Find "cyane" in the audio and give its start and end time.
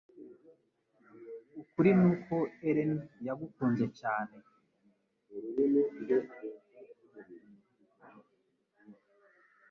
3.99-4.35